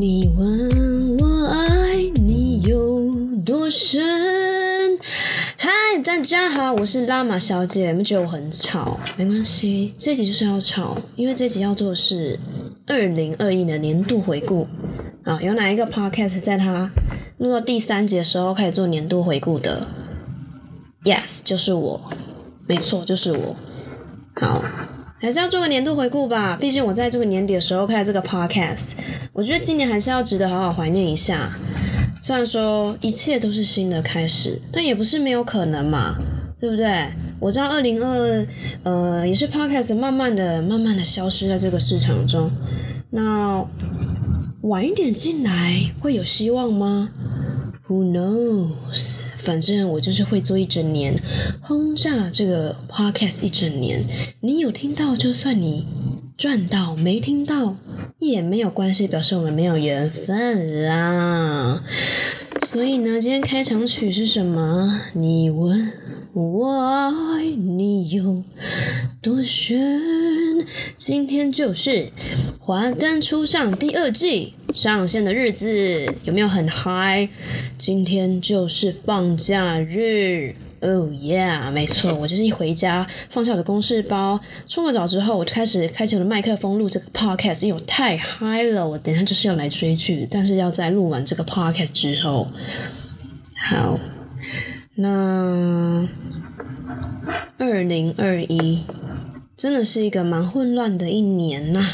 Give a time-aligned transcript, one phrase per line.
[0.00, 3.14] 你问我爱你有
[3.44, 4.98] 多深？
[5.58, 5.68] 嗨，
[6.02, 7.88] 大家好，我是拉玛小姐。
[7.88, 8.98] 你们觉得我很吵？
[9.18, 12.40] 没关系，这集就是要吵，因为这集要做的是
[12.86, 14.66] 二零二一的年度回顾
[15.22, 15.38] 啊。
[15.42, 16.90] 有哪一个 podcast 在它
[17.36, 19.86] 录到第三集的时候开始做年度回顾的
[21.04, 22.00] ？Yes，就是我，
[22.66, 23.54] 没错，就是我。
[24.40, 24.64] 好。
[25.20, 28.92] 还是要做个年度回顾吧，毕竟我在这个年底的时候开这个 podcast，
[29.34, 31.52] 我觉得今年还是要值得好好怀念一下。
[32.22, 36.16] 虽然说一切都是新的开始，但也不是没有可能嘛，
[36.58, 37.06] 对不对？
[37.38, 38.46] 我知道二零二
[38.82, 42.50] 呃也是 podcast 慢慢的、慢慢的消失在这个市场中，
[43.10, 43.62] 那
[44.62, 47.10] 晚一点进来会有希望吗
[47.90, 49.22] ？Who knows？
[49.36, 51.20] 反正我就是会做一整年，
[51.60, 54.04] 轰炸这个 podcast 一整年。
[54.38, 55.88] 你有听到，就算你
[56.36, 57.76] 赚到；没听到
[58.20, 61.82] 也没有关系，表示我们没有缘分啦。
[62.68, 65.00] 所以呢，今天开场曲是什么？
[65.14, 65.90] 你问
[66.32, 66.70] 我
[67.34, 68.44] 爱你有
[69.20, 70.64] 多深？
[70.96, 71.90] 今天就是
[72.60, 74.54] 《华灯初上》第二季。
[74.74, 77.28] 上线的日子有没有很嗨？
[77.76, 88.88] 今天就是放假日，Oh yeah，没错，我就是一回家放下我的公事包，冲个澡之后，我就开始开启我的麦克风录这个 podcast，因为我太嗨了。
[88.88, 92.48] 我等下就是要来追剧，但是要在录完这个 podcast 之后，
[93.56, 93.98] 好，
[94.94, 96.08] 那
[97.58, 98.84] 二零二一
[99.56, 101.86] 真的是一个蛮混乱的一年呐。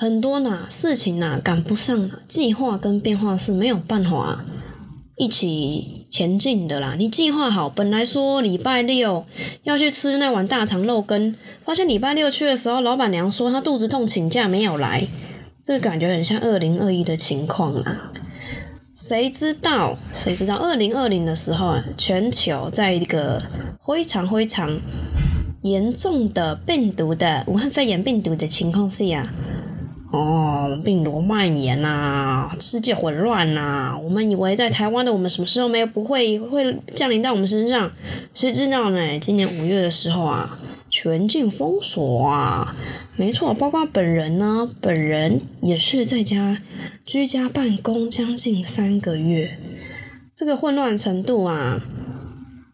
[0.00, 4.42] 很多呐事情呐赶不上，计划跟变化是没有办法
[5.18, 6.94] 一起前进的啦。
[6.96, 9.26] 你计划好，本来说礼拜六
[9.64, 15.06] 要去吃那碗大肠肉羹，发现礼拜六去的时候，老板娘说她肚子痛请假没有来，
[15.62, 18.10] 这感觉很像二零二一的情况啊。
[18.94, 19.98] 谁知道？
[20.14, 20.56] 谁知道？
[20.56, 23.38] 二零二零的时候，全球在一个
[23.86, 24.80] 非常非常
[25.60, 29.30] 严重的病毒的武汉肺炎病毒的情况下。
[30.10, 33.96] 哦，病毒蔓延呐，世界混乱呐。
[34.02, 37.92] 我们以为在台湾的我们什么时候没有不会会降临到我们身上？
[38.34, 39.18] 谁知道呢？
[39.20, 40.58] 今年五月的时候啊，
[40.90, 42.74] 全境封锁啊，
[43.14, 46.58] 没错，包括本人呢，本人也是在家
[47.06, 49.58] 居家办公将近三个月，
[50.34, 51.80] 这个混乱程度啊。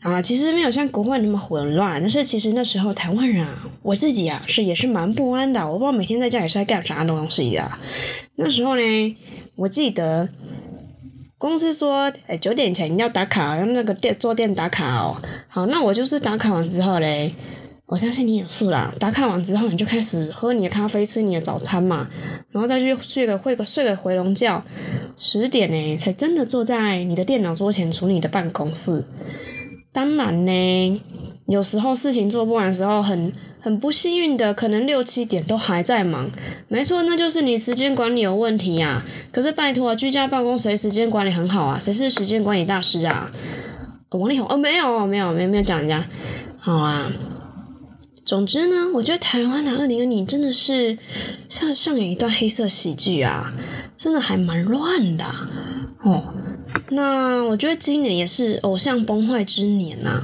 [0.06, 7.76] 啊，其实没有像国外那么混乱，但是其实那时候台湾人啊，我自己啊是也是蛮不安的，我不知道每天在家里是在干啥东西呀。
[8.36, 9.16] 那时候呢，
[9.56, 10.28] 我记得
[11.38, 15.20] 公司说，哎，九点前要打卡，用那个店坐店打卡哦。
[15.48, 17.34] 好，那我就是打卡完之后嘞，
[17.86, 18.94] 我相信你也是啦。
[19.00, 22.06] 打卡完之后，你就开始喝你的咖啡，吃你的早餐嘛，
[22.52, 24.62] 然后再去睡个会个睡个回笼觉，
[25.18, 29.02] 十点呢才真的坐在你的电脑桌前处理你的办公室。
[29.96, 31.02] 当然呢，
[31.46, 36.30] 有时候事情做不完的时候，很很不幸运的，可能六七点都还在忙。
[36.68, 39.02] 没错，那就是你时间管理有问题呀。
[39.32, 41.78] 可是拜托，居家办公谁时间管理很好啊？
[41.78, 43.30] 谁是时间管理大师啊？
[44.10, 44.46] 王力宏？
[44.46, 46.04] 哦，没有，没有，没有，没有讲人家。
[46.58, 47.10] 好啊。
[48.22, 50.98] 总之呢，我觉得台湾的二零二零真的是
[51.48, 53.50] 像上演一段黑色喜剧啊，
[53.96, 55.24] 真的还蛮乱的
[56.02, 56.34] 哦。
[56.90, 60.22] 那我觉得今年也是偶像崩坏之年呐。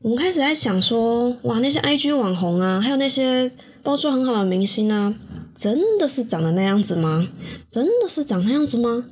[0.00, 3.50] 我们开始在想说，哇，那些 IG 网红啊，还有那些
[3.82, 5.14] 包装很好的明星啊，
[5.54, 7.28] 真的是长得那样子吗？
[7.70, 9.04] 真的是长那样子吗？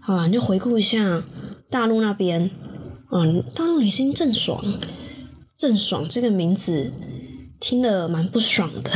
[0.00, 1.22] 好啦，你就回顾一下
[1.70, 2.50] 大陆那边，
[3.10, 4.62] 嗯，大陆女星郑爽，
[5.56, 6.92] 郑爽这个名字
[7.58, 8.90] 听得蛮不爽的。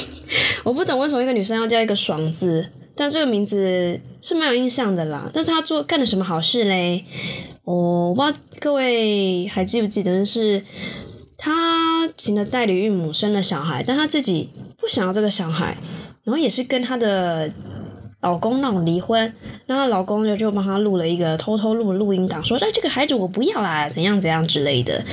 [0.62, 2.68] 我不懂为什么一个女生要加一个“爽”字。
[2.96, 7.04] 但这个名字是蛮有印象的啦，但是他做干了什么好事嘞？
[7.62, 10.64] 我不知道各位还记不记得是，
[11.36, 14.48] 他请了代理孕母生了小孩，但他自己
[14.78, 15.76] 不想要这个小孩，
[16.24, 17.52] 然后也是跟他的
[18.26, 19.32] 老公闹离婚，
[19.66, 25.04] 然后老公就就帮他录了一个偷偷录录音档，说哎这个孩子我不要啦，怎样怎样之类的，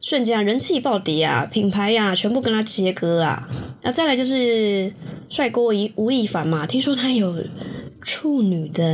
[0.00, 3.48] 瞬间人气暴跌啊，品牌呀全部跟他切割啊，
[3.82, 4.92] 那再来就是。
[5.28, 7.34] 帅哥吴吴亦凡嘛，听说他有
[8.00, 8.84] 处女的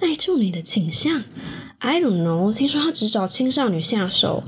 [0.00, 1.24] 爱处女的倾向
[1.80, 2.56] ，I don't know。
[2.56, 4.44] 听说他只找青少女下手，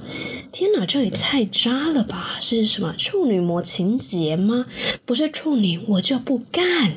[0.58, 2.38] 天哪，这也太渣了吧！
[2.40, 4.64] 是什么处女膜情节吗？
[5.04, 6.94] 不是处女我就不干。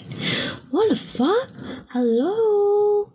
[0.72, 3.10] What the fuck？Hello。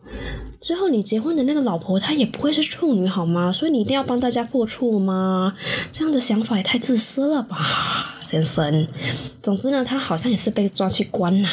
[0.61, 3.51] 最后你结婚的那个老婆她也不会是处女好吗？
[3.51, 5.55] 所以你一定要帮大家破处吗？
[5.91, 8.19] 这样的想法也太自私了吧！
[8.21, 8.87] 先生。
[9.43, 11.49] 总之呢，他好像也是被抓去关了。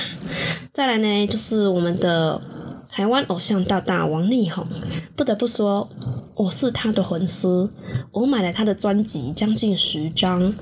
[0.74, 2.42] 再来呢，就是我们的
[2.90, 4.68] 台湾偶像大大王力宏，
[5.16, 5.90] 不得不说，
[6.36, 7.70] 我是他的粉丝，
[8.12, 10.54] 我买了他的专辑将近十张。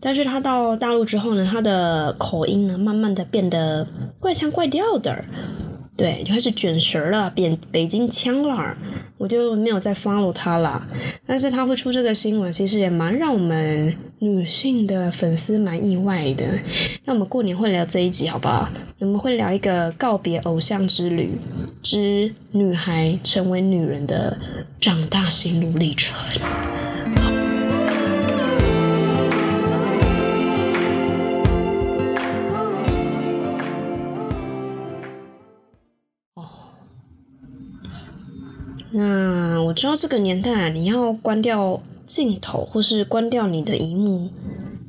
[0.00, 3.86] 但是他到大陆之后呢，他的口音呢，慢慢的变得
[4.18, 5.24] 怪腔怪调的。
[5.96, 8.76] 对，就开始卷舌了，变北京腔了，
[9.20, 10.82] 我就没有再 follow 她了。
[11.26, 16.46] 但是她会出这个新闻，其实也蛮让我们女性的粉丝蛮意外的。
[17.04, 18.66] 那我们过年会聊这一集，好不好？
[18.98, 21.32] 我们会聊一个告别偶像之旅
[21.82, 24.38] 之女孩成为女人的
[24.80, 26.16] 长大心路历程。
[38.92, 44.28] 那我知道这个年代，你要关掉镜头或是关掉你的荧幕，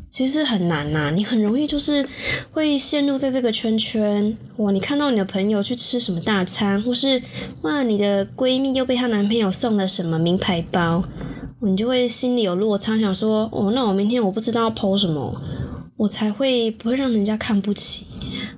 [0.09, 1.11] 其实很难呐。
[1.11, 2.07] 你很容易就是
[2.51, 4.35] 会陷入在这个圈圈。
[4.57, 7.21] 哇，你看到你的朋友去吃什么大餐，或是
[7.61, 11.03] 哇，你的闺蜜又被她男朋友送了什么名牌包，
[11.59, 15.39] 你就会心里有落差，想说哦，那我明天我不知道要 PO 什么，
[15.97, 18.07] 我才会不会让人家看不起，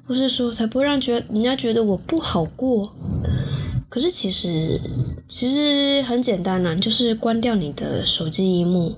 [0.08, 2.94] 或是说才不会让觉人家觉得我不好过。
[3.94, 4.82] 可是其实，
[5.28, 8.96] 其实很简单呐，就是关掉你的手机荧幕，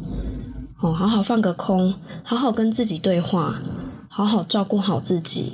[0.79, 1.93] 哦，好好放个空，
[2.23, 3.61] 好好跟自己对话，
[4.07, 5.51] 好好照顾好自己。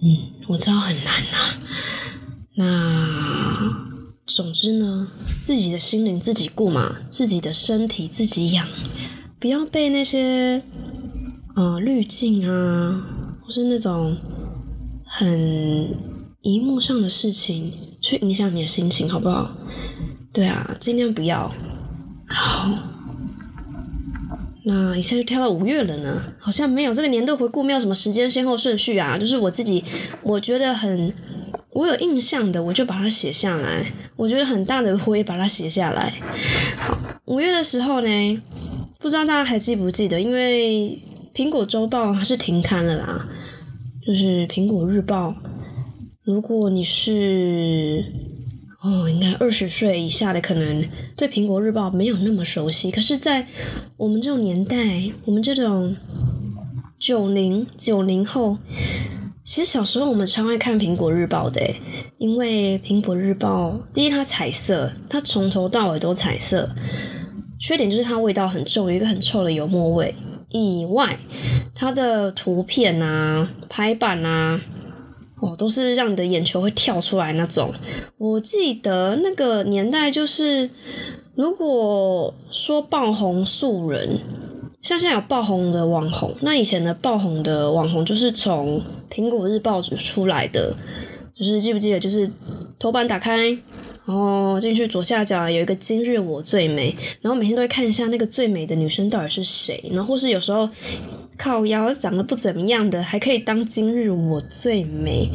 [0.00, 1.38] 嗯，我知道很难呐。
[2.54, 5.08] 那总之呢，
[5.42, 8.66] 自己的心灵自己顾嘛，自己的身体自己养，
[9.38, 10.62] 不要被那些
[11.54, 13.06] 呃滤镜啊，
[13.44, 14.16] 或是那种
[15.04, 15.94] 很
[16.40, 17.70] 荧幕上的事情。
[18.02, 19.50] 去影响你的心情，好不好？
[20.32, 21.50] 对啊，尽量不要。
[22.26, 22.70] 好，
[24.64, 29.16] 那一下就跳到五月了呢，好像没有这个年度回顾，没有什么时间先后顺序啊。
[29.16, 29.84] 就是我自己，
[30.22, 31.14] 我觉得很
[31.70, 33.92] 我有印象的，我就把它写下来。
[34.16, 36.14] 我觉得很大的，我也把它写下来。
[36.76, 38.42] 好，五月的时候呢，
[38.98, 40.20] 不知道大家还记不记得？
[40.20, 40.98] 因为
[41.34, 43.26] 苹果周报还是停刊了啦，
[44.06, 45.34] 就是苹果日报。
[46.24, 48.04] 如果你是
[48.80, 52.92] 哦，应该二十岁以下的，可能对苹果日报没有那么熟悉。
[52.92, 53.48] 可是，在
[53.96, 55.96] 我们这种年代，我们这种
[56.96, 58.58] 九零九零后，
[59.42, 61.60] 其实小时候我们超爱看苹果日报的，
[62.18, 66.70] 因为苹果日报第一它彩色，它从头到尾都彩色。
[67.58, 70.14] 缺点就是它味道很重，有一个很臭的油墨味。
[70.50, 71.18] 以外，
[71.74, 74.60] 它的图片啊、排版啊。
[75.42, 77.74] 哦，都是让你的眼球会跳出来那种。
[78.16, 80.70] 我记得那个年代，就是
[81.34, 84.20] 如果说爆红素人，
[84.80, 88.80] 像现在有爆红的网红，那以前的爆红的网红就是从
[89.10, 90.72] 苹果日报出来的，
[91.34, 91.98] 就是记不记得？
[91.98, 92.30] 就是
[92.78, 93.48] 头版打开，
[94.04, 100.70] 然后进去左下角有一个“今日我最美”，然后每天都会看一下那个最美的女生到底是谁，然后或是有时候。
[101.36, 105.28] 靠腰长得不怎么样的，还可以当今日我最美。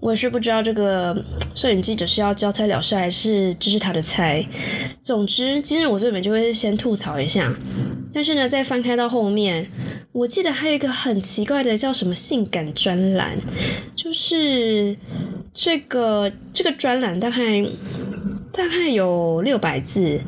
[0.00, 4.44] 我也是不知道这个摄影记者是要交差了事，还是这是他的菜。
[5.02, 7.54] 总之，今日我最美就会先吐槽一下。
[8.12, 9.70] 但是呢，再翻开到后面，
[10.12, 13.36] 我记得还有一个很奇怪的，叫什么性感专栏，
[13.94, 14.96] 就是
[15.52, 17.62] 这个这个专栏大概
[18.56, 20.20] 大概有六百字，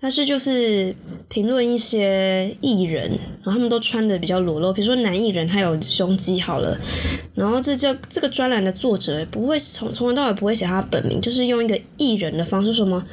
[0.00, 0.94] 但是就是。
[1.28, 3.10] 评论一些艺人，
[3.42, 6.78] 然后他们都穿的比较裸露，比如说男艺人他有胸肌好了，
[7.34, 13.04] 然后这叫这个专栏的作者不会从从头到尾不会写他本名，就是用一个艺人的方式，什么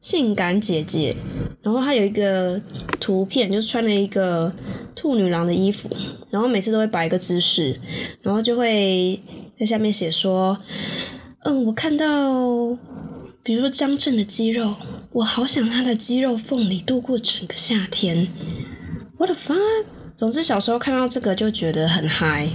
[0.00, 1.14] 性感姐姐，
[1.60, 2.58] 然后他有一个
[2.98, 4.50] 图片，就是穿了一个
[4.94, 5.86] 兔女郎的衣服，
[6.30, 7.78] 然后每次都会摆一个姿势，
[8.22, 9.20] 然后就会
[9.60, 10.56] 在下面写说，
[11.44, 12.78] 嗯，我看到。
[13.48, 14.74] 比如说张震的肌肉，
[15.10, 18.28] 我好想他的肌肉缝里度过整个夏天。
[19.16, 19.86] What the fuck？
[20.14, 22.50] 总之小时候看到这个就觉得很嗨，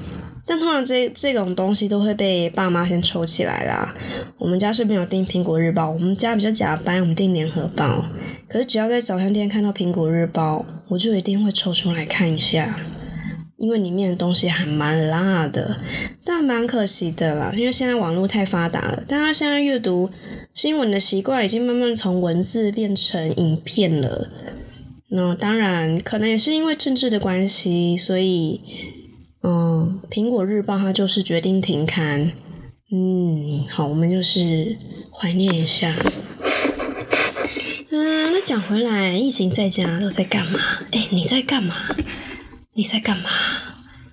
[0.46, 3.92] 但通常这这种东西都会被爸妈先抽起来啦。
[4.38, 8.06] 我们家是没有订苹果日报，我们家比较假班，我们订联合报。
[8.48, 12.78] 可是只要在早餐店看到苹果日报，我就一定会抽出来看一下。
[13.58, 15.78] 因为里面的东西还蛮辣的，
[16.26, 17.52] 但蛮可惜的啦。
[17.56, 20.10] 因为现在网络太发达了，大家现在阅读
[20.54, 24.30] 新闻的习惯已经慢慢从文字变成影片了。
[25.10, 28.62] 那当然，可能也是因为政治的关系，所以，
[29.42, 32.32] 嗯，苹果日报它就是决定停刊。
[32.92, 34.78] 嗯，好，我们就是
[35.12, 35.96] 怀念一下。
[37.90, 40.60] 嗯，那讲回来，疫情在家都在干嘛？
[40.92, 41.76] 哎，你在干嘛？
[42.74, 43.30] 你在干嘛？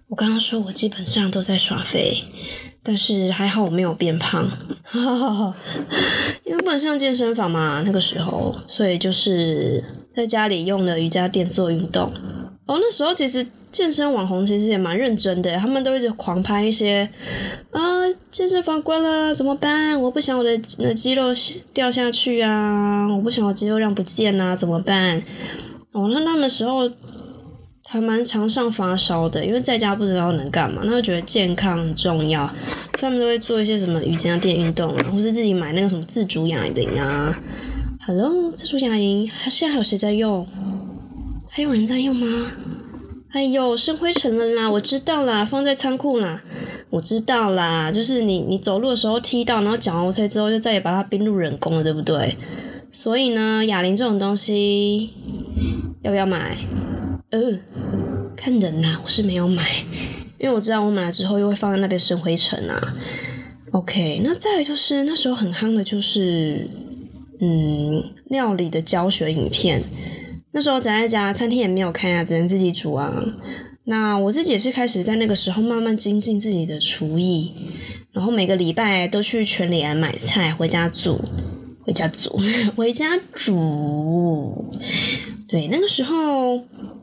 [0.08, 2.24] 我刚刚说我基本上都在耍飞，
[2.82, 4.48] 但是还好我没有变胖，
[6.44, 9.84] 因为不能上健身房嘛，那个时候，所以就是
[10.14, 12.12] 在家里用的瑜伽垫做运动。
[12.66, 13.46] 哦，那时候其实。
[13.72, 17.08] 健身网红其实也蛮认真的，他们都一直狂拍一些
[17.70, 17.80] 啊，
[18.28, 19.98] 健身房关了怎么办？
[20.02, 21.26] 我不想我的那肌肉
[21.72, 25.22] 掉下去啊，我不想我肌肉量不见啊，怎么办？
[25.92, 26.90] 哦，那他们时候
[27.92, 37.36] 还蛮常上发烧的，因为在家不知道能干嘛，那就觉得健康很重要，所以他们都会做一些什么瑜伽垫运动啊，或是自己买那个什么自主哑铃啊。
[38.06, 40.46] Hello，自主哑铃，现在还有谁在用？
[41.48, 42.52] 还有人在用吗？
[43.32, 44.70] 哎呦，生灰尘了啦！
[44.70, 46.40] 我知道啦，放在仓库啦。
[46.90, 52.36] 我知道啦，就是你你走路的时候踢到，然后脚 OK 之后，就再也把它冰入人工了，对不对？
[52.92, 55.10] 所以呢，哑铃这种东西
[56.02, 56.56] 要不要买？
[57.30, 57.58] 呃，
[58.36, 59.64] 看人呐，我是没有买，
[60.38, 62.94] 因为我知道我买了之后又会放在那边生灰尘啊。
[63.72, 66.68] OK，那再来就是那时候很夯的就是
[67.40, 69.82] 嗯料理的教学影片。
[70.52, 73.24] 那时候宅在家，餐厅也没有开啊，只能自己煮啊。
[73.84, 77.52] 那我自己也是开始在那个时候慢慢精进自己的厨艺，
[78.10, 81.20] 然后每个礼拜都去全联买菜回家煮，
[81.82, 82.36] 回家煮，
[82.74, 84.68] 回家煮。
[85.48, 86.58] 对，那个时候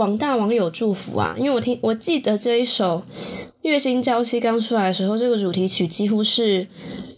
[0.00, 3.02] 广大网友祝福啊，因为我听我记得这一首
[3.60, 6.66] 《月薪娇妻》刚出来的时候，这个主题曲几乎是。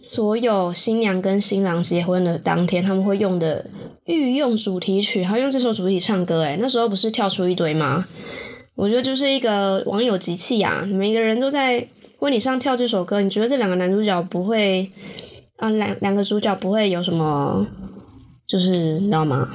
[0.02, 3.64] 所有新娘跟新郎结婚的当天，他们会用的
[4.06, 6.40] 御用主题曲，还用这首主题唱歌。
[6.42, 8.04] 诶那时候不是跳出一堆吗？
[8.74, 10.82] 我觉得就是一个网友集气啊！
[10.84, 11.86] 每个人都在
[12.18, 14.90] 婚礼上跳这首歌，你觉得这两个男主角不会
[15.58, 15.70] 啊？
[15.70, 17.64] 两两个主角不会有什么？
[18.48, 19.48] 就是你知道吗？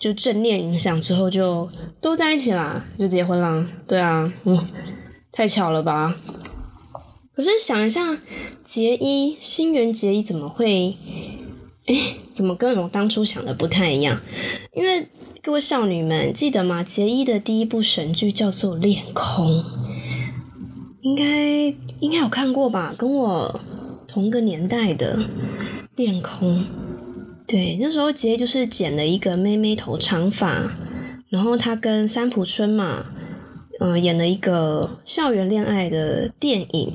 [0.00, 1.68] 就正念影响之后，就
[2.00, 3.64] 都在一起啦，就结婚啦。
[3.86, 4.58] 对啊，嗯，
[5.30, 6.16] 太巧了吧？
[7.32, 8.18] 可是想一下。
[8.62, 10.96] 结衣，新垣结衣怎么会？
[11.86, 14.20] 哎，怎么跟我当初想的不太一样？
[14.72, 15.08] 因为
[15.42, 16.84] 各位少女们记得吗？
[16.84, 19.48] 结衣的第一部神剧叫做《恋空》，
[21.00, 22.94] 应该应该有看过吧？
[22.96, 23.60] 跟我
[24.06, 25.18] 同个年代的
[25.96, 26.60] 《恋空》，
[27.50, 30.70] 对，那时候结衣就是剪了一个妹妹头长发，
[31.28, 33.04] 然后她跟三浦春马，
[33.80, 36.92] 嗯，演了一个校园恋爱的电影。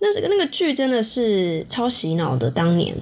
[0.00, 2.92] 那这个那个剧真的是超洗脑的，当年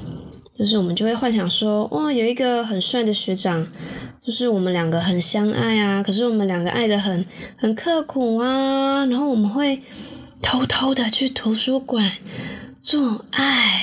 [0.54, 3.66] 就是我们就会幻想说，哇，有一个很帅的学长，
[4.20, 7.24] 就是我们两个很相爱啊，可是我们两个爱的很
[7.56, 9.80] 很刻苦啊，然后我们会
[10.42, 12.12] 偷偷的去图书馆
[12.82, 13.80] 做爱，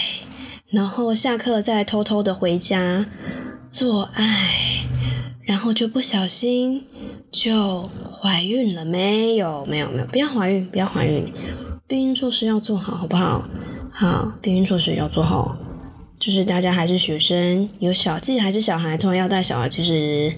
[0.73, 3.05] 然后下课再偷偷的回家
[3.69, 4.87] 做爱，
[5.43, 6.83] 然后就不小心
[7.31, 11.31] 就怀孕了，没有没有没有，不要怀孕，不要怀孕。
[11.85, 13.47] 避孕措施要做好，好不好？
[13.91, 15.55] 好，避孕措施要做好。
[16.17, 20.33] 就是大家还是学生，有小，自己还是小孩，突然要带小孩，其实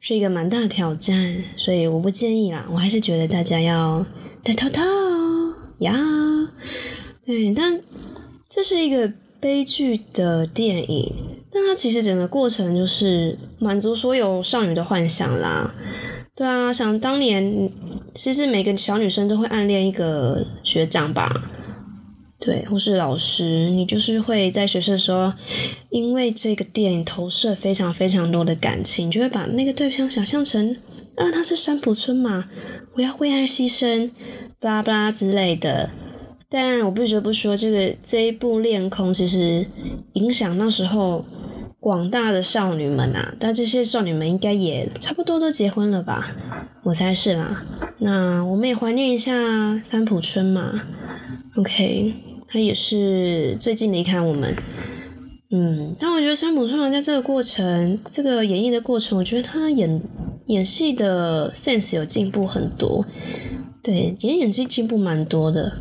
[0.00, 1.36] 是一个蛮大的挑战。
[1.54, 4.04] 所以我不建议啦，我还是觉得大家要
[4.42, 4.82] 戴套套
[5.78, 5.96] 呀。
[7.24, 7.80] 对，但
[8.48, 9.12] 这是一个
[9.46, 11.12] 悲剧的电影，
[11.52, 15.72] 但它其实整个过程就是满足所有少女的幻想啦。
[16.34, 17.70] 对啊，想当年，
[18.12, 21.44] 其实每个小女生都会暗恋一个学长吧，
[22.40, 23.70] 对，或是老师。
[23.70, 25.32] 你就是会在学生的时候，
[25.90, 30.76] 因为这个电影投射非常非常多的感情，就会把那个对象想象成
[31.14, 32.46] 啊，他是山浦村嘛，
[32.96, 34.10] 我要为爱牺牲，
[34.58, 35.88] 巴拉巴拉之类的。
[36.48, 39.66] 但我不得不说，这个这一部恋空其实
[40.14, 41.24] 影响那时候。
[41.78, 46.34] 广大的少女们啊，但这些少女们应该也差不多都结婚了吧？
[46.82, 47.64] 我猜是啦。
[47.98, 50.82] 那我们也怀念一下三浦春马
[51.56, 52.12] ，OK，
[52.48, 54.56] 他也是最近离开我们。
[55.52, 60.02] 嗯，但我觉得三浦春马在这个过程，这个演绎的过程，我觉得他演
[60.46, 63.06] 演戏的 sense 有进步很多。
[63.80, 65.72] 对，演演技进步蛮多的。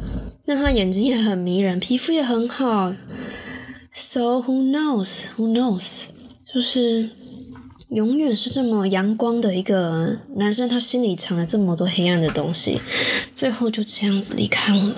[0.46, 2.94] 那他眼睛也很迷人，皮肤也很好。
[3.92, 5.24] So who knows?
[5.38, 6.10] Who knows?
[6.46, 7.10] 就是
[7.90, 12.80] 永远是这么阳光的一个男生，他心里藏了这么多黑暗的东西，
[13.34, 14.96] 最后就这样子离开我们，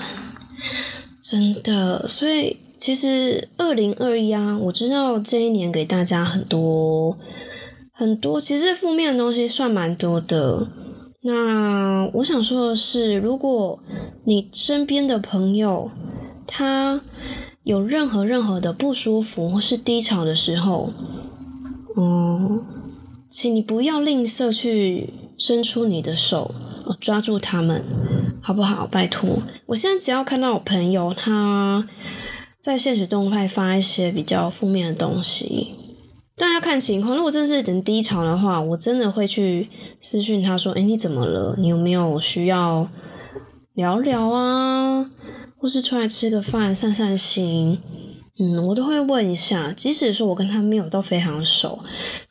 [1.21, 2.07] 真的。
[2.07, 7.17] 所以其实二零二一啊，我知道这一年给大家很多
[7.93, 10.67] 很多，其实负面的东西算蛮多的。
[11.23, 13.79] 那我想说的是，如果
[14.27, 15.89] 你身边的朋友
[16.45, 17.01] 他
[17.63, 20.91] 有任何任何的不舒服或是低潮的时候，
[21.95, 22.65] 哦。
[23.29, 26.53] 请你不要吝啬去伸出你的手，
[26.99, 27.83] 抓住他们，
[28.41, 28.85] 好不好？
[28.85, 29.41] 拜托！
[29.67, 31.87] 我现在只要看到我朋友他
[32.61, 35.73] 在现实动态发一些比较负面的东西，
[36.37, 37.15] 但要看情况。
[37.15, 39.69] 如果真的是很低潮的话，我真的会去
[40.01, 41.55] 私讯他说：“哎，你怎么了？
[41.57, 42.89] 你有没有需要
[43.77, 45.11] 聊聊啊？
[45.55, 47.77] 或是出来吃个饭散散心？”
[48.39, 51.77] 嗯，我都会问一下，即使说我跟他没有到非常熟，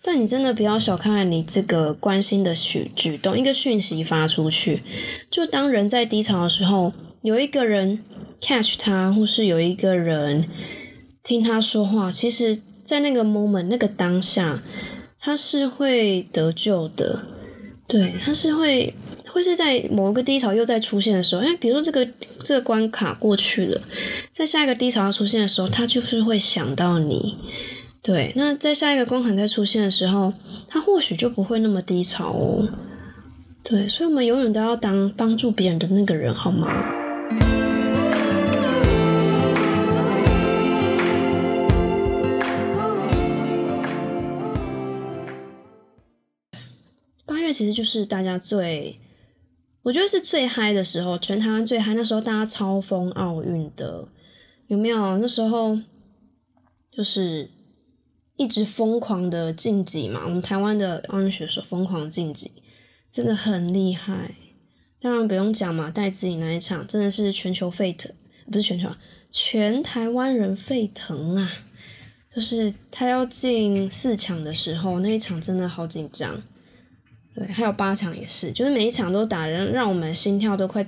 [0.02, 4.82] 但你真的不要小看你这个关心的举举动，一个讯息发出去，
[5.30, 8.00] 就当人在低潮的时候，有一个人
[8.40, 10.48] catch 他，或是有一个人
[11.22, 14.60] 听他说话，其实，在那个 moment 那个当下，
[15.20, 17.22] 他是会得救的，
[17.86, 18.92] 对，他是会。
[19.36, 22.08] 会是在某一个低潮又再出现的时候，哎，比如说这个
[22.40, 23.78] 这个关卡过去了，
[24.32, 27.36] 在下一个低潮要出现的时候，他就是会想到你。
[28.00, 30.32] 对，那在下一个关卡再出现的时候，
[30.66, 32.66] 他或许就不会那么低潮哦。
[33.62, 36.72] 对，所以我们永远都要当帮助别人的那个人，好吗？
[47.26, 48.98] 八月其实就是大家最。
[49.86, 51.94] 我觉得是最嗨的时候，全台湾最嗨。
[51.94, 54.08] 那时候大家超疯奥运的，
[54.66, 55.18] 有没有？
[55.18, 55.78] 那时候
[56.90, 57.48] 就是
[58.36, 60.22] 一直疯狂的晋级嘛。
[60.24, 62.50] 我们台湾的奥运选手疯狂晋级，
[63.08, 64.34] 真的很厉害。
[64.98, 68.12] 当然不用讲嘛，戴资颖那一场真的是全球沸腾，
[68.50, 68.90] 不是全球，
[69.30, 71.52] 全台湾人沸腾啊！
[72.34, 76.42] 就是他要进四强的时候，那一场真的好紧张。
[77.36, 80.82] 对，还有八场也是，就是每一场都打人，让我们心跳都快，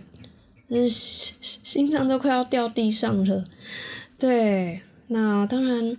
[0.66, 3.44] 就是心心脏都快要掉地上了。
[4.18, 5.98] 对，那当然，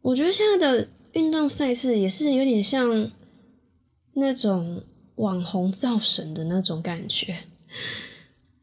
[0.00, 3.12] 我觉得现在的运动赛事也是有点像
[4.14, 4.82] 那种
[5.16, 7.40] 网红造神的那种感觉。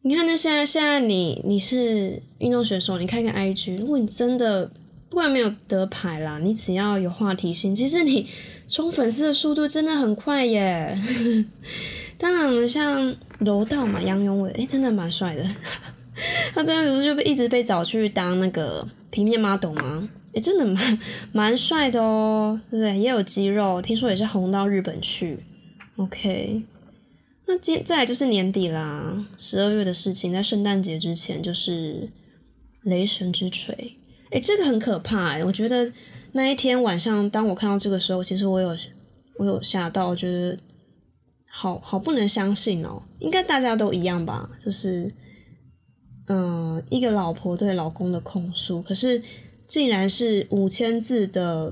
[0.02, 4.72] 你看，那现在现在你你是运动选手，你看看 IG，如果你真的
[5.14, 8.28] 不管没有得牌啦，你只要有话题性，其实你。
[8.66, 10.98] 冲粉丝的速度真的很快耶！
[12.18, 15.46] 当然，像柔道嘛，杨永伟，诶真的蛮帅的。
[16.56, 20.10] 他真的不是就被一直被找去当那个平面 model 吗？
[20.32, 21.00] 诶真的蛮
[21.32, 22.98] 蛮帅的哦，对不对？
[22.98, 25.44] 也有肌肉，听说也是红到日本去。
[25.98, 26.64] OK，
[27.46, 32.10] 那接再来就是年底啦，十二月的事情，在圣诞节之前就是
[32.82, 33.98] 雷神之锤。
[34.34, 35.92] 诶这个很可怕诶我觉得。
[36.36, 38.76] 那一天晚上，当我看到这个时候，其实我有
[39.38, 40.58] 我有吓到，我觉得
[41.48, 43.04] 好好不能相信哦。
[43.20, 44.50] 应该大家都一样吧？
[44.58, 45.12] 就是，
[46.26, 49.22] 嗯，一个老婆对老公的控诉，可是
[49.68, 51.72] 竟然是五千字的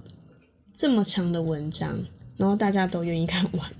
[0.71, 1.97] 这么长的文章，
[2.37, 3.71] 然后大家都愿意看完。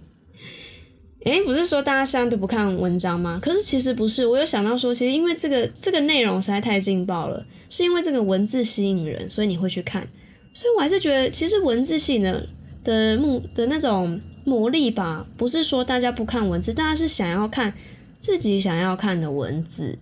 [1.25, 3.39] 诶，不是说大家现在都不看文章吗？
[3.41, 10.07] 可是其实不是，我有想到说，其实因为这个这个内容实在太劲爆了，是因为这个文字吸引人，所以你会去看。
[10.53, 12.49] 所以，我还是觉得，其实文字性的
[12.83, 17.73] 的目的那种魔力吧，不是说大家不看文字，大家是想要看
[18.19, 19.99] 自己想要看的文字。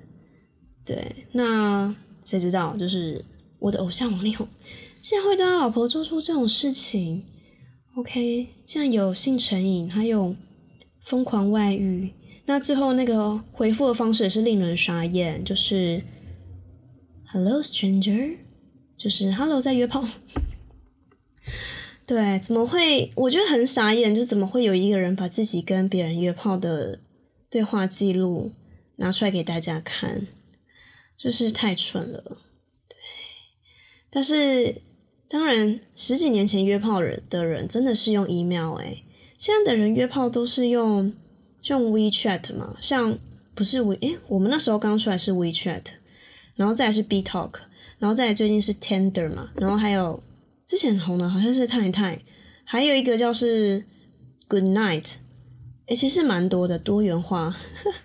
[0.85, 3.23] 对，那谁知道，就是
[3.59, 4.47] 我的偶像王力宏，
[5.01, 7.25] 竟然会对他老婆做出这种事情。
[7.95, 10.33] OK，竟然有性成瘾，还有
[11.03, 12.13] 疯狂外遇，
[12.45, 16.03] 那最后那个回复的方式也是令人傻眼，就是
[17.25, 18.37] “Hello stranger”。
[18.97, 20.05] 就是 “hello”，在约炮，
[22.05, 23.09] 对，怎么会？
[23.15, 26.99] 我觉得很傻眼，就怎么会有一个人把自己跟别人约炮的
[27.49, 28.51] 对话记录
[28.97, 30.27] 拿出来给大家看，
[31.15, 32.21] 就是太蠢了。
[32.89, 32.97] 对，
[34.09, 34.81] 但是
[35.29, 39.05] 当然，十几年前约炮人的人真的是用 email，诶，
[39.39, 41.11] 现在的人约炮都是用
[41.63, 43.17] 用 WeChat 嘛，像
[43.55, 45.81] 不是 We，诶，我们那时候刚出来是 WeChat，
[46.55, 47.51] 然后再是 B Talk。
[47.99, 50.23] 然后再最近是 Tender 嘛，然后还有
[50.65, 52.17] 之前红的好像是太太，
[52.63, 53.83] 还有一个叫是
[54.47, 55.15] Good Night，
[55.87, 57.53] 诶，其实蛮多的多元化，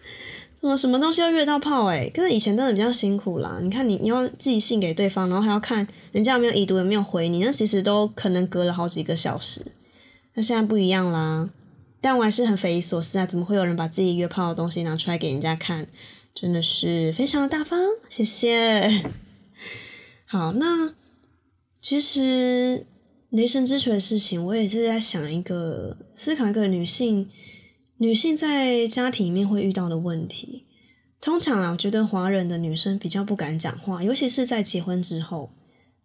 [0.61, 3.61] 怎么什么东西要约到炮诶，可是以前真的比较辛苦啦。
[3.63, 9.65] 你看你你要寄信给对方，然后还要看人家有没有已读有没有回你，那其实都可能隔了好几个小时。
[10.35, 11.51] 那现在不一样啦，
[12.01, 15.87] 但我还是很匪夷所思啊，怎么会有人把自己约炮的东西拿出来给人家看？
[16.35, 19.05] 真的是非常的大方，谢谢。
[20.27, 20.93] 好，那
[21.81, 22.85] 其实
[23.31, 27.31] 雷神之锤的事情，我也是在想一个思考一个女性
[27.99, 30.65] 女性在家庭里面会遇到的问题。
[31.21, 35.53] 通常啊，我觉得华人的女生比较不敢讲话，尤其是在结婚之后，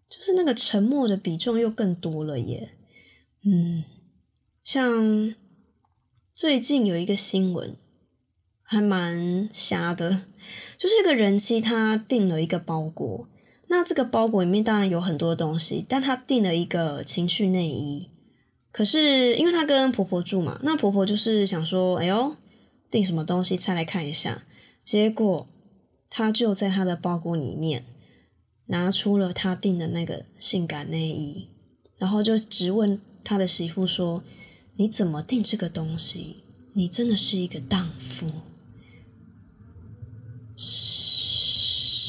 [0.08, 2.70] 就是那个沉默的比重又更多了耶。
[3.44, 3.84] 嗯，
[4.72, 5.34] 像
[6.36, 7.76] 最近有一个新闻。
[8.62, 10.28] 还蛮瞎的，
[10.78, 13.28] 就是一个人妻，她订了一个包裹，
[13.70, 18.12] 那这个包裹里面当然有很多东西，但她订了一个情趣内衣，
[18.72, 22.36] 可是因为她跟婆婆住嘛，那婆婆就是想说，哎呦，
[22.92, 24.44] 订什么东西拆来看一下，
[24.84, 25.48] 结果
[26.12, 27.86] 她就在她的包裹里面
[28.68, 31.50] 拿出了她订的那个性感内衣，
[31.98, 34.24] 然后就直问她的媳妇说，
[34.80, 36.38] 你怎么定这个东西？
[36.72, 38.26] 你真的是一个荡妇。
[40.56, 42.00] 嘘，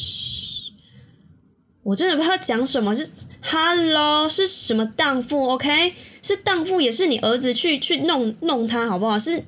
[1.82, 2.94] 我真的不知道讲什么。
[2.94, 3.10] 是
[3.42, 9.18] Hello，是什么荡妇？OK，是荡妇也是你儿子去去弄弄他好不好？
[9.18, 9.42] 是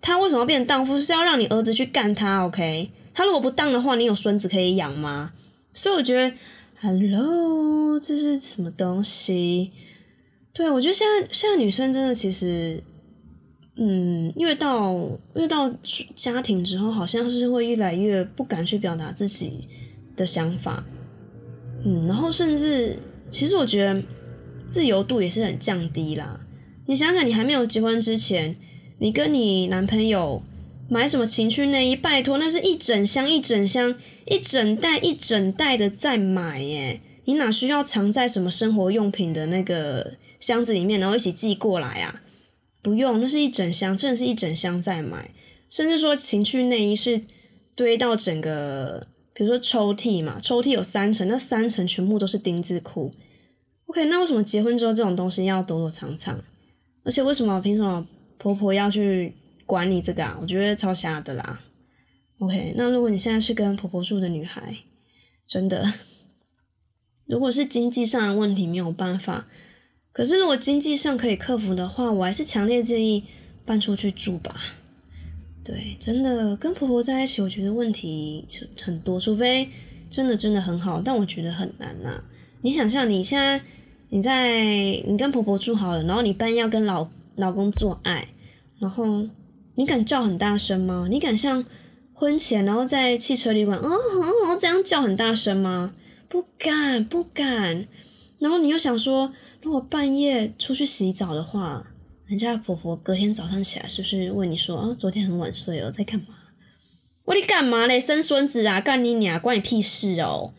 [0.00, 1.00] 他为什么要变成荡妇？
[1.00, 5.34] 是要让你儿子去干他？OK，他如果不当的话，你有孙子可以养吗？
[5.72, 6.36] 所以我觉得
[6.80, 9.70] Hello，这是什么东西？
[10.56, 12.82] 对我觉得现在现在女生真的其实。
[13.78, 15.70] 嗯，越到越到
[16.14, 19.60] 家庭之后，好像是会越来越不敢去表达自己
[20.16, 20.82] 的想法。
[21.84, 24.02] 嗯，然后甚至其实我觉得
[24.66, 26.40] 自由度也是很降低啦。
[26.86, 28.56] 你想想，你还没有结婚之前，
[28.96, 30.42] 你跟你男朋友
[30.88, 31.94] 买什么情趣内衣？
[31.94, 37.02] 拜托，那是一整箱、一整箱、一整袋、一整袋的在买耶！
[37.26, 42.22] 你哪需要藏在什么生活用品的那个箱子里面，然后一起寄过来啊？
[42.82, 45.32] 不用，那是一整箱，真的是一整箱在买。
[45.68, 47.24] 甚至说情趣内衣是
[47.74, 53.10] 堆到整个，比如说抽屉嘛，抽屉有三层，那三层全部都是丁字裤。
[53.86, 56.40] OK，那为什么结婚之后这种东西要躲躲藏藏？
[57.02, 58.06] 而且为什么凭什么
[58.38, 59.34] 婆婆要去
[59.66, 60.38] 管你这个啊？
[60.40, 61.60] 我觉得超瞎的啦。
[62.38, 64.76] OK，那如果你现在是跟婆婆住的女孩，
[65.44, 65.92] 真的，
[67.26, 69.48] 如果是经济上的问题没有办法。
[70.16, 73.22] 可是，如果经济上可以克服的话，我还是强烈建议
[73.66, 74.56] 搬出去住吧。
[75.62, 78.42] 对，真的跟婆婆在一起，我觉得问题
[78.80, 79.68] 很多，除非
[80.08, 82.24] 真的真的很好，但我觉得很难呐。
[82.62, 83.60] 你想象你现在
[84.08, 84.62] 你在
[85.06, 88.28] 你跟婆婆住好了，然后你半夜要跟老老公做爱，
[88.78, 89.28] 然后
[89.74, 91.08] 你敢叫很大声吗？
[91.10, 91.62] 你敢像
[92.14, 95.92] 婚前然后在汽车旅馆哦哦这样叫很大声吗？
[96.26, 97.86] 不敢，不敢。
[98.38, 99.34] 然后你又想说。
[99.66, 101.84] 如果半夜出去洗澡的话，
[102.26, 106.26] 人家婆婆隔天早上起来是不是问你说啊，昨天很晚睡哦，在干嘛？
[107.24, 107.98] 我你干嘛嘞？
[107.98, 108.80] 生孙子啊？
[108.80, 109.40] 干你娘？
[109.40, 110.54] 关你屁事哦，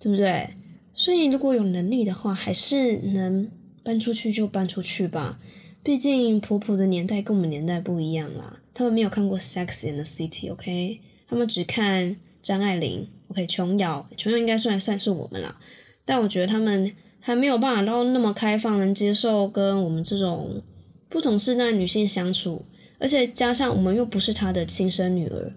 [0.00, 0.54] 对不对？
[0.92, 3.48] 所以如果有能力的话，还是能
[3.84, 5.38] 搬出去就搬出去吧。
[5.84, 11.00] 毕竟婆婆的年代跟我们年代不一样啦，他们没有看过《Sex in the City》，OK？
[11.28, 13.46] 他们只看张爱玲，OK？
[13.46, 15.60] 琼瑶，琼瑶应该算算是我们啦，
[16.04, 16.92] 但我觉得他们。
[17.28, 20.62] 还没有办法到那么开放，能接受跟我们这种
[21.10, 22.64] 不同世代女性相处，
[22.98, 25.52] 而且加上我们又不是她的亲生女儿，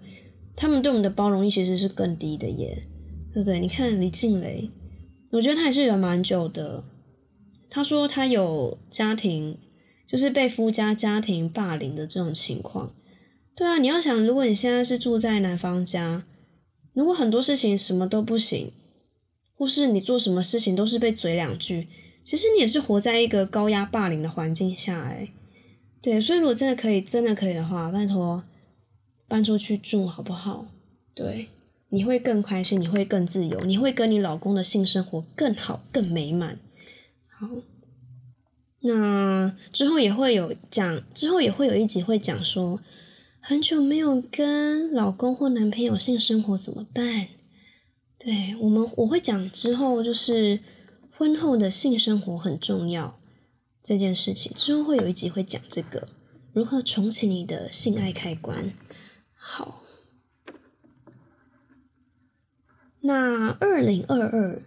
[0.53, 2.83] 他们对我们的包容力其实是更低的耶，
[3.33, 3.61] 对不对？
[3.61, 4.69] 你看李静蕾，
[5.31, 6.83] 我觉得她也是忍蛮久的。
[7.69, 9.57] 她说她有家庭，
[10.05, 12.93] 就是被夫家家庭霸凌的这种情况。
[13.55, 16.25] 对啊，你要想，如果你现在是住在男方家，
[16.93, 18.73] 如果很多事情什么都不行。
[19.61, 21.87] 或是你做什么事情都是被嘴两句，
[22.23, 25.31] 其实你也是活在一个高压霸凌的环境下哎，
[26.01, 28.43] 对，所以如果真的可以，真的可以的话，拜托
[29.27, 30.65] 搬出去住好不好？
[31.13, 31.49] 对，
[31.89, 36.57] 你会更开心，你会更自由，你会跟你老公的性生活更好、更美满。
[37.29, 37.47] 好，
[38.79, 42.79] 那之后也会有讲，之后也会有一集会讲说，
[43.39, 47.27] 很久没有跟老公或男朋友性生活怎么办？
[48.23, 50.59] 对我们，我会讲之后就是
[51.09, 53.19] 婚后的性生活很重要
[53.81, 54.53] 这件事情。
[54.53, 56.07] 之后会有一集会讲这个
[56.53, 58.73] 如何重启你的性爱开关。
[59.33, 59.81] 好，
[62.99, 64.61] 那二零二二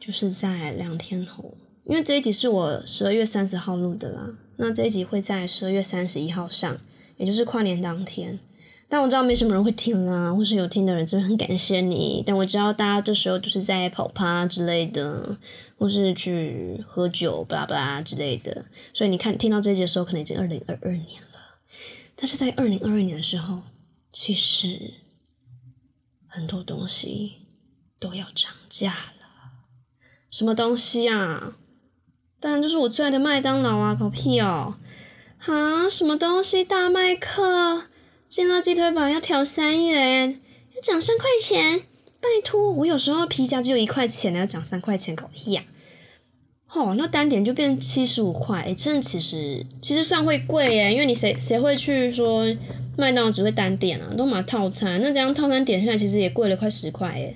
[0.00, 4.36] 就是在两天后，因为这一集是我十二月三十号录的啦。
[4.56, 6.80] 那这一集会在十二月三十一号上，
[7.18, 8.40] 也就是跨年当天。
[8.88, 12.22] 但我知道没什么人会听啦，或是有听的人真的很感谢你。
[12.26, 15.36] 但我知道大家这时候就是在跑趴之类的，
[15.76, 18.64] 或是去喝酒、巴拉巴拉之类的。
[18.94, 21.38] 所以你看，听到这节的时候，可能已经二零二二年了。
[22.16, 23.60] 但是在二零二二年的时候，
[24.10, 24.94] 其实
[26.26, 27.46] 很多东西
[27.98, 29.28] 都要涨价了。
[30.30, 31.56] 什么东西啊？
[32.40, 33.94] 当然就是我最爱的麦当劳啊！
[33.94, 34.78] 搞屁哦！
[35.46, 36.64] 啊，什么东西？
[36.64, 37.87] 大麦克？
[38.28, 40.38] 劲辣鸡腿堡要调三元，
[40.76, 41.80] 要涨三块钱，
[42.20, 42.70] 拜托！
[42.72, 45.64] 我有时候皮夹只有一块钱，要涨三块钱，搞屁呀！
[46.74, 52.44] 哦，那单点就变七十五块，哎，真的其实其实算会贵耶，因为你谁谁会去说
[52.98, 57.34] 麦当劳只会单点啊，都买套餐，那这样套餐点下来其实也贵了快十块耶。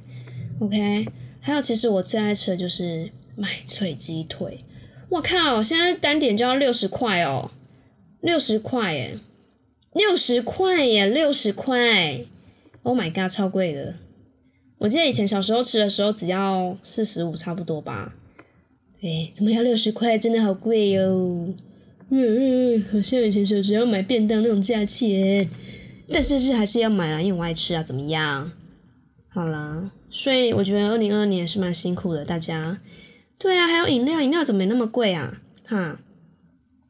[0.61, 1.09] OK，
[1.41, 4.59] 还有其实我最爱吃的就是麦脆鸡腿，
[5.09, 7.51] 我靠，现在单点就要六十块哦，
[8.21, 9.19] 六十块耶！
[9.95, 12.25] 六十块耶，六十块
[12.83, 13.97] ！Oh my god，超贵的！
[14.79, 18.15] 我记得以前小时候吃的时候只要四十五，差不多吧。
[19.01, 20.19] 对，怎么要六十块？
[20.19, 21.53] 真的好贵哟！
[22.09, 25.49] 嗯，好像以前小时候买便当那种价钱。
[26.09, 27.83] 但是是还是要买啦，因为我爱吃啊。
[27.83, 28.51] 怎么样？
[29.29, 32.81] 好啦，所以我觉得二零二二年是蛮辛苦的，大家。
[33.39, 35.41] 对啊，还有饮料，饮料怎么没那么贵啊？
[35.67, 36.01] 哈，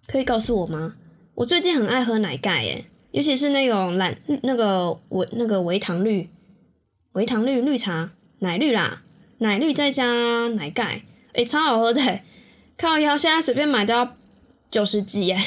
[0.06, 0.96] 可以告诉我吗？
[1.34, 2.84] 我最近很爱喝奶盖耶。
[3.12, 6.28] 尤其是那种蓝那个维那个维糖绿，
[7.12, 9.02] 维糖绿绿茶奶绿啦，
[9.38, 11.02] 奶绿再加奶盖，
[11.34, 12.20] 诶，超好喝的，
[12.76, 14.16] 靠腰现在随便买都要
[14.70, 15.38] 九十几耶，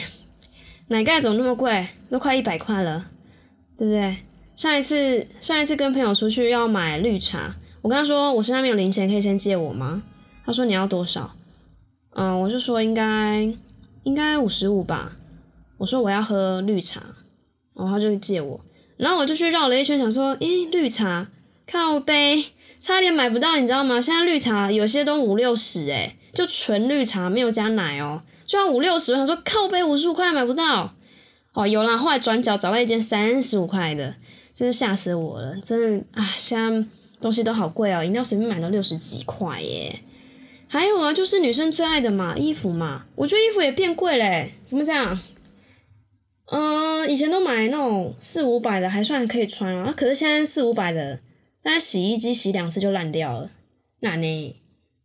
[0.90, 1.88] 奶盖怎么那么贵？
[2.12, 3.08] 都快一百块了，
[3.76, 4.18] 对不对？
[4.56, 10.04] 上一次上一次跟朋友出去要买绿茶，我跟他说我身上没有零钱，可以先借我吗？
[10.46, 11.36] 他说你要多少？
[12.12, 13.52] 嗯，我就说应该
[14.04, 15.18] 应该五十五吧，
[15.78, 17.15] 我说我要喝绿茶。
[17.76, 18.60] 然后他就借我，
[18.98, 21.28] 然后我就去绕了一圈，想说，诶，绿茶
[21.70, 22.46] 靠杯，
[22.80, 24.00] 差点买不到，你知道吗？
[24.00, 29.14] 现在绿茶有些都五六十，诶，就纯绿茶没有加奶哦，就要五六十。
[29.14, 30.96] 他说靠杯五十五块买不到，
[31.54, 34.16] 哦，有啦，后来转角找到一间三十五块的，
[34.56, 36.88] 真是吓死我了，真的啊，现在
[37.20, 40.02] 东西都好贵哦，饮料随便买到六十几块耶。
[40.68, 45.20] 还有啊，就是女生最爱的嘛，衣服嘛，我觉得衣服也变贵嘞，怎么这样？
[46.48, 49.92] 嗯，以前都买那种四五百的，还算可以穿啊。
[49.96, 51.20] 可是现在四五百的，
[51.64, 53.52] 那洗衣机洗两次就烂掉了，
[54.00, 54.56] 烂呢？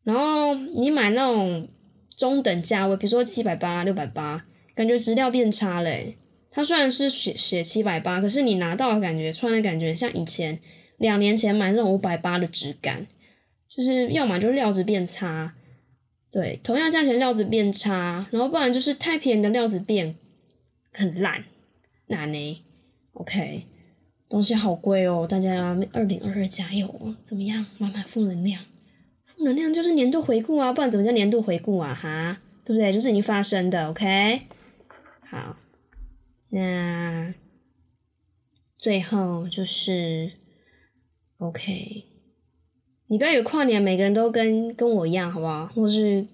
[0.04, 1.68] 然后你买那种
[2.16, 6.18] 中等价位，比如说七百八、六百八，感觉质量变差嘞。
[6.50, 10.60] 它虽然是写写七百八，可是你拿到的感觉、穿的感觉，像以前
[10.98, 13.06] 两年前买那种五百八的质感，
[13.74, 15.54] 就是要么就是料子变差，
[16.30, 20.16] 对，同样价钱料子变差，然后不然就是太便宜的料子变。
[20.92, 21.44] 很烂，
[22.06, 22.64] 那呢
[23.12, 23.66] ？OK，
[24.28, 27.66] 东西好贵哦，大家二零二二加油哦，怎么样？
[27.78, 28.64] 满满负能量，
[29.24, 31.94] 负能量就是年度回顾啊，不然怎么叫年度回顾啊？
[31.94, 32.92] 哈，对不对？
[32.92, 34.42] 就是已经发生的，OK。
[35.22, 35.56] 好，
[36.50, 37.32] 那
[38.76, 40.32] 最后就是
[41.38, 42.04] OK，
[43.06, 45.66] 你不要有跨年，每个人都跟跟我一样，好不好？
[45.66, 46.26] 或是。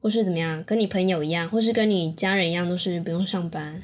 [0.00, 3.82] 或是怎么样，跟你朋友一样，或是跟你家人一样，都是不用上班。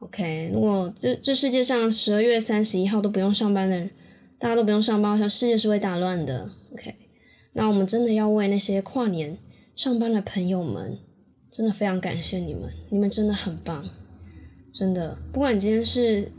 [0.00, 3.90] OK，如果这这世界上十二月三十一号都不用上班的，
[4.38, 6.50] 大家都不用上班，好像世界是会大乱的。
[6.72, 6.94] OK，
[7.52, 9.36] 那我们真的要为那些跨年
[9.76, 10.98] 上班的朋友们，
[11.50, 13.88] 真的非常感谢你们，你们真的很棒，
[14.72, 15.18] 真的。
[15.32, 16.32] 不管你今天是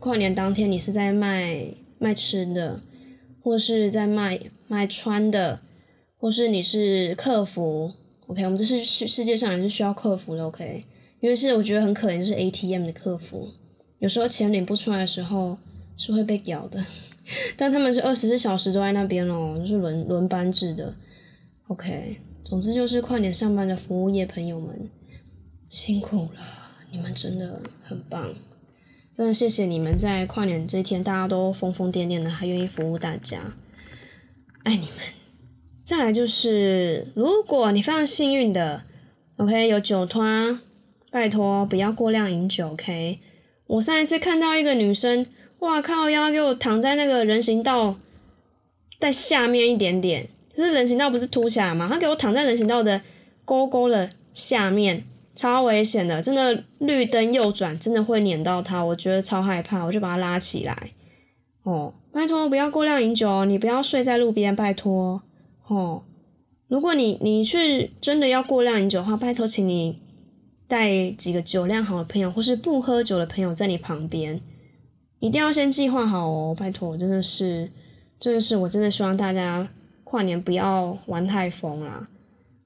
[0.00, 2.80] 跨年当天，你是在卖卖吃的，
[3.42, 5.60] 或是在卖卖穿的。
[6.20, 7.90] 或是你是客服
[8.26, 10.84] ，OK，我们这是世世界上也是需要客服的，OK，
[11.20, 13.50] 因为是我觉得很可怜，就是 ATM 的客服，
[14.00, 15.56] 有时候钱领不出来的时候
[15.96, 16.84] 是会被屌的，
[17.56, 20.94] 但他们是二十四小时都在那边哦，就是轮轮班制的
[21.68, 24.90] ，OK，总之就是快点上班的服务业朋友们
[25.70, 26.42] 辛苦了，
[26.90, 28.34] 你们真的很棒，
[29.16, 33.54] 真的谢谢你们在跨年这一天大家都疯疯癫癫的，还愿意服务大家，
[34.64, 35.19] 爱你们。
[35.90, 38.84] 再来就是，如果你非常幸运的
[39.38, 40.22] ，OK，有酒托，
[41.10, 43.18] 拜托不要过量饮酒，OK。
[43.66, 45.26] 我上一次看到一个女生，
[45.58, 47.96] 哇靠，要给我躺在那个人行道
[49.00, 51.88] 在下面一点点，就是人行道不是凸起来吗？
[51.90, 53.02] 她给我躺在人行道的
[53.44, 55.02] 沟沟的下面，
[55.34, 60.92] 超危险的，真的绿灯右转真的会碾到她，我觉得超害怕，我就把她拉起来。
[61.64, 65.22] 哦，拜托不要过量饮酒，你不要睡在路边，拜托。
[65.70, 66.02] 哦，
[66.66, 70.00] 如果你你是真的要过量饮酒的话，拜托请你
[70.66, 74.40] 带几个酒量好的朋友，或是不喝酒的朋友在你旁边。
[75.20, 77.70] 一定要先计划好哦，拜托，真的是，
[78.18, 79.68] 真的是，我真的希望大家
[80.02, 82.08] 跨年不要玩太疯啦。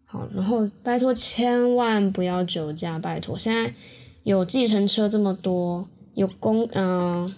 [0.07, 3.37] 好，然后拜托千万不要酒驾，拜托。
[3.37, 3.75] 现在
[4.23, 7.31] 有计程车这么多，有公嗯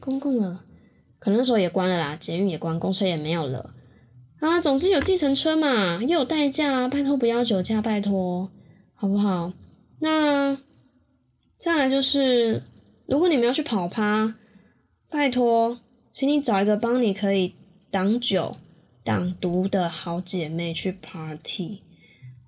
[0.00, 0.58] 公共的，
[1.18, 3.73] 可能那时候也关了啦，捷运也关，公车也没有了
[4.48, 4.60] 啊。
[4.60, 8.50] 总之有计程车嘛，又有代驾，拜托不要酒驾，拜托，
[8.94, 9.52] 好不好？
[10.00, 10.58] 那
[11.58, 12.62] 再来就是，
[13.06, 14.34] 如果你们要去跑趴，
[15.08, 15.78] 拜托，
[16.12, 17.54] 请你找一个帮你可以
[17.90, 18.56] 挡酒、
[19.02, 21.82] 挡毒的好姐妹去 party。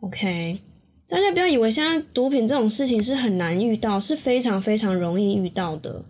[0.01, 0.61] OK，
[1.09, 6.05] 大家不要以为现在毒品这种事情是很难遇到，是非常非常容易遇到的。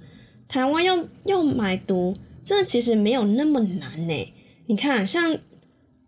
[0.49, 4.33] 台湾要要买毒，这其实没有那么难呢。
[4.66, 5.38] 你看，像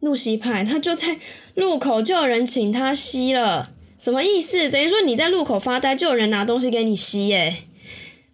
[0.00, 1.18] 露西派，他就在
[1.54, 4.70] 路口就有人请他吸了，什么意思？
[4.70, 7.64] 等于说你在路口发呆，就有人拿东西给你吸，诶，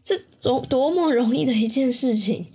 [0.03, 2.47] 这多多么容易的一件事情。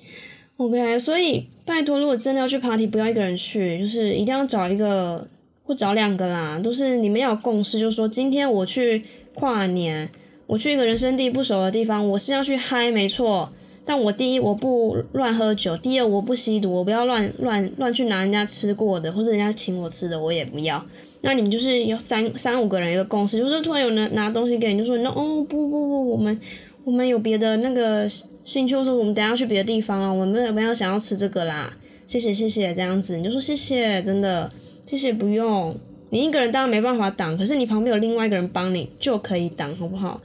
[0.57, 5.27] OK，所以拜托，如果真的要去 party，不要一个人去，就是一定要找一个。
[5.69, 9.03] 或找两个啦，都是你们要有共识，就是说今天我去
[9.35, 10.09] 跨年，
[10.47, 13.53] 我去一个人生地不熟的地方，我是要去嗨，没错。
[13.89, 20.85] 但我第一我不乱喝酒，第二我不吸毒，我不要乱乱乱去拿人家吃过的，或者人家请我吃的我也不要。
[21.21, 26.39] 那你们就是要三三五个人一个共识，就是突然有人拿东西给你，就说那哦不不不，我们
[26.83, 28.07] 我们有别的那个
[28.45, 31.75] 兴趣，说我们等下去别的地方啊，我们没有没有想要吃这个啦，
[32.05, 34.47] 谢谢谢谢这样子，你就说谢谢，真的。
[34.85, 35.75] 谢谢，不用。
[36.11, 40.21] 你一个人当然没办法挡，可是你旁边有另外一个人帮你就可以挡，好不好？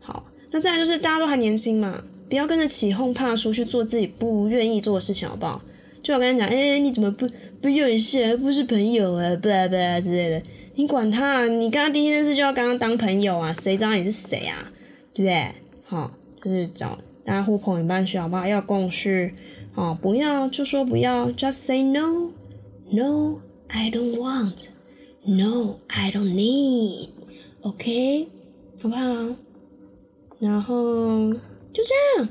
[0.00, 5.62] 好，那再来就是大家都还年轻嘛，不要跟着起哄怕输去做自己不愿意做的事情，好不好？
[6.02, 7.26] 就我跟你讲，哎，你怎么不
[7.60, 10.42] 不有一些不是朋友啊，不啦不啦之类的，
[10.74, 14.72] 你管他，你跟他第一件事就要跟他当朋友啊，谁知道你是谁啊？
[15.12, 15.52] 对不对？
[15.84, 16.12] 好，
[16.42, 18.46] 就是找大家互捧一半去，好不好？
[18.46, 19.32] 要共识，
[19.72, 23.40] 好，不要就说不要，just say no，no。
[23.70, 24.68] I don't want,
[25.26, 27.10] no, I don't need,
[27.60, 28.28] OK，
[28.80, 29.36] 好不好？
[30.38, 31.34] 然后
[31.78, 32.28] 就这样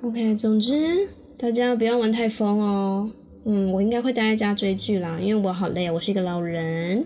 [0.00, 0.34] ，OK，OK。
[0.36, 3.10] 总之，大家不要玩太疯哦。
[3.44, 7.04] 嗯，我应该会待在家追剧啦，因为我好累，我是一个老人。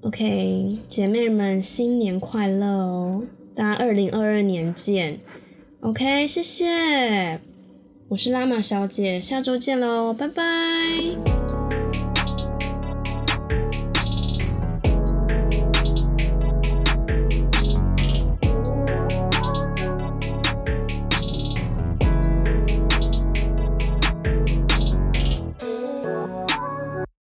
[0.00, 3.24] OK，姐妹们，新年快乐哦！
[3.54, 5.20] 大家二零二二年见。
[5.80, 7.40] OK，谢谢。
[8.08, 11.63] 我是拉玛小姐，下周见喽，拜拜。